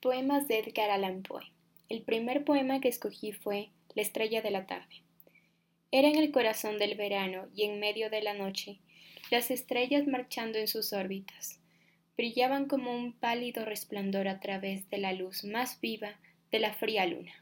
[0.00, 1.42] Poemas de Edgar Allan Poe.
[1.90, 5.02] El primer poema que escogí fue La estrella de la tarde.
[5.90, 8.78] Era en el corazón del verano y en medio de la noche,
[9.30, 11.60] las estrellas marchando en sus órbitas,
[12.16, 16.18] brillaban como un pálido resplandor a través de la luz más viva
[16.50, 17.34] de la fría luna,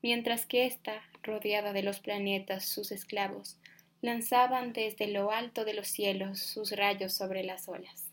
[0.00, 3.58] mientras que ésta, rodeada de los planetas, sus esclavos,
[4.00, 8.10] lanzaban desde lo alto de los cielos sus rayos sobre las olas.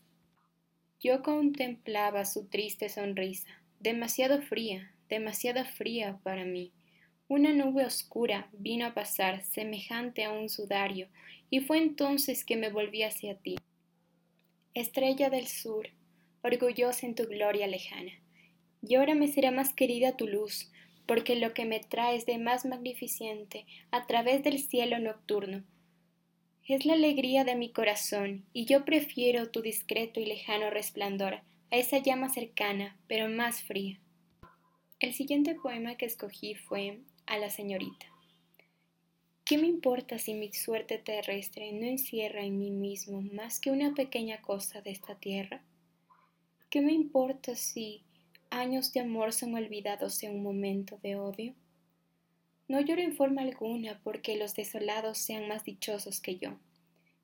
[1.00, 6.72] Yo contemplaba su triste sonrisa, demasiado fría, demasiado fría para mí.
[7.28, 11.08] Una nube oscura vino a pasar semejante a un sudario,
[11.50, 13.56] y fue entonces que me volví hacia ti.
[14.74, 15.88] Estrella del sur,
[16.42, 18.12] orgullosa en tu gloria lejana.
[18.82, 20.70] Y ahora me será más querida tu luz,
[21.06, 25.64] porque lo que me traes de más magnificente a través del cielo nocturno
[26.66, 31.40] es la alegría de mi corazón, y yo prefiero tu discreto y lejano resplandor
[31.70, 33.98] a esa llama cercana, pero más fría.
[35.00, 38.06] El siguiente poema que escogí fue A la señorita.
[39.44, 43.94] ¿Qué me importa si mi suerte terrestre no encierra en mí mismo más que una
[43.94, 45.62] pequeña cosa de esta tierra?
[46.70, 48.02] ¿Qué me importa si
[48.50, 51.54] años de amor son olvidados en un momento de odio?
[52.66, 56.58] No lloro en forma alguna porque los desolados sean más dichosos que yo.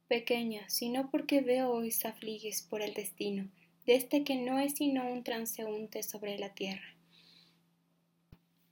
[0.08, 3.48] Pequeña, sino porque veo hoy afligues por el destino
[3.86, 6.94] de este que no es sino un transeúnte sobre la tierra.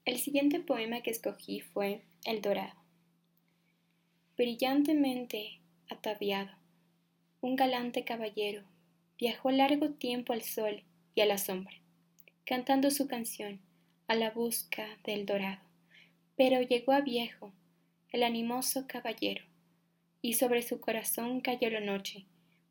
[0.04, 2.80] El siguiente poema que escogí fue El Dorado.
[4.36, 6.50] Brillantemente ataviado,
[7.41, 8.62] un galante caballero
[9.19, 10.82] viajó largo tiempo al sol
[11.14, 11.74] y a la sombra,
[12.44, 13.60] cantando su canción
[14.08, 15.72] a la busca del dorado
[16.36, 17.52] pero llegó a viejo,
[18.10, 19.44] el animoso caballero,
[20.20, 22.24] y sobre su corazón cayó la noche,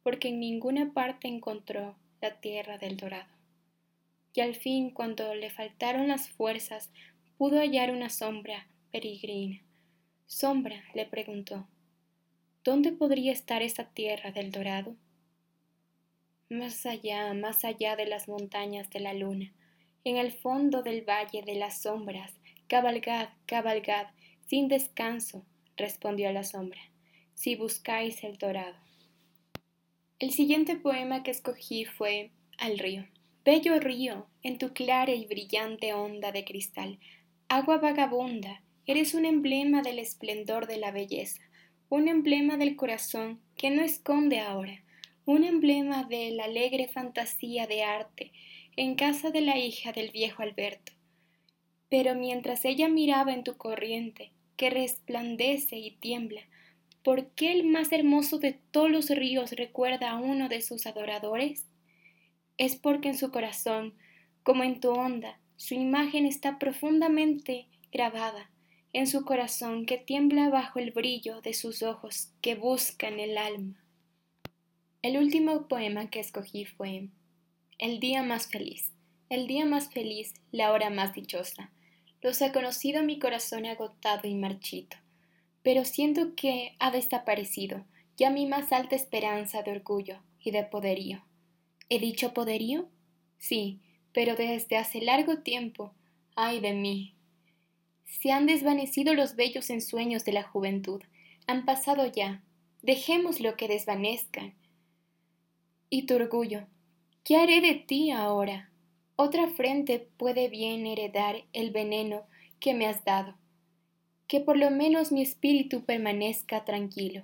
[0.04, 3.30] porque en ninguna parte encontró la tierra del dorado.
[4.34, 6.92] Y al fin, cuando le faltaron las fuerzas,
[7.38, 9.62] pudo hallar una sombra peregrina.
[10.28, 11.68] Sombra, le preguntó,
[12.64, 14.96] ¿dónde podría estar esa tierra del dorado?
[16.50, 19.52] Más allá, más allá de las montañas de la luna,
[20.04, 22.34] en el fondo del valle de las sombras,
[22.72, 24.08] Cabalgad, cabalgad,
[24.48, 25.46] sin descanso,
[25.76, 26.80] respondió la sombra,
[27.34, 28.78] si buscáis el dorado.
[30.22, 33.08] El siguiente poema que escogí fue Al río.
[33.44, 37.00] Bello río, en tu clara y brillante onda de cristal,
[37.50, 41.42] agua vagabunda, eres un emblema del esplendor de la belleza,
[41.90, 44.84] un emblema del corazón que no esconde ahora,
[45.26, 48.32] un emblema de la alegre fantasía de arte
[48.76, 50.92] en casa de la hija del viejo Alberto,
[51.90, 56.44] pero mientras ella miraba en tu corriente, que resplandece y tiembla,
[57.04, 61.66] ¿por qué el más hermoso de todos los ríos recuerda a uno de sus adoradores?
[62.58, 63.94] Es porque en su corazón,
[64.44, 68.50] como en tu onda, su imagen está profundamente grabada,
[68.94, 73.82] en su corazón que tiembla bajo el brillo de sus ojos que buscan el alma.
[75.02, 77.08] El último poema que escogí fue
[77.80, 78.92] El día más feliz,
[79.30, 81.72] el día más feliz, la hora más dichosa,
[82.22, 84.98] los ha conocido mi corazón agotado y marchito,
[85.64, 87.86] pero siento que ha desaparecido
[88.18, 91.24] ya mi más alta esperanza de orgullo y de poderío.
[91.90, 92.88] ¿He dicho poderío?
[93.38, 93.80] Sí,
[94.14, 95.94] pero desde hace largo tiempo,
[96.36, 97.16] ay de mí.
[98.06, 101.02] Se han desvanecido los bellos ensueños de la juventud,
[101.48, 102.44] han pasado ya,
[102.82, 104.54] dejemos lo que desvanezcan.
[105.90, 106.68] ¿Y tu orgullo?
[107.24, 108.72] ¿Qué haré de ti ahora?
[109.16, 112.24] Otra frente puede bien heredar el veneno
[112.60, 113.36] que me has dado,
[114.32, 117.24] que por lo menos mi espíritu permanezca tranquilo.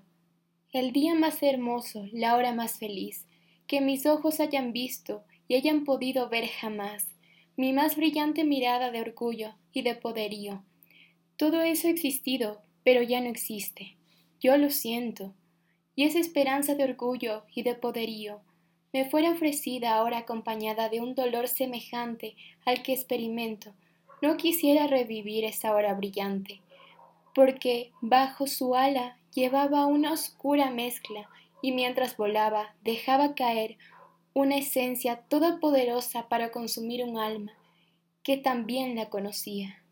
[0.74, 3.26] El día más hermoso, la hora más feliz,
[3.66, 7.08] que mis ojos hayan visto y hayan podido ver jamás,
[7.56, 10.66] mi más brillante mirada de orgullo y de poderío.
[11.38, 13.96] Todo eso ha existido, pero ya no existe.
[14.42, 15.34] Yo lo siento.
[15.96, 18.42] Y esa esperanza de orgullo y de poderío
[18.92, 22.36] me fuera ofrecida ahora acompañada de un dolor semejante
[22.66, 23.74] al que experimento,
[24.22, 26.60] no quisiera revivir esa hora brillante,
[27.38, 31.30] porque bajo su ala llevaba una oscura mezcla
[31.62, 33.78] y mientras volaba dejaba caer
[34.34, 37.52] una esencia todopoderosa para consumir un alma
[38.24, 39.84] que también la conocía.